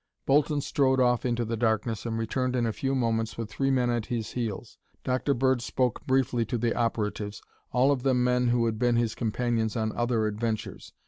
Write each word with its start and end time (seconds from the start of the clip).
Bolton 0.25 0.61
strode 0.61 0.99
off 0.99 1.25
into 1.27 1.45
the 1.45 1.55
darkness 1.55 2.07
and 2.07 2.17
returned 2.17 2.55
in 2.55 2.65
a 2.65 2.73
few 2.73 2.95
moments 2.95 3.37
with 3.37 3.51
three 3.51 3.69
men 3.69 3.91
at 3.91 4.07
his 4.07 4.31
heels. 4.31 4.79
Dr. 5.03 5.35
Bird 5.35 5.61
spoke 5.61 6.07
briefly 6.07 6.43
to 6.43 6.57
the 6.57 6.73
operatives, 6.73 7.39
all 7.71 7.91
of 7.91 8.01
them 8.01 8.23
men 8.23 8.47
who 8.47 8.65
had 8.65 8.79
been 8.79 8.95
his 8.95 9.13
companions 9.13 9.75
on 9.75 9.95
other 9.95 10.25
adventures. 10.25 10.91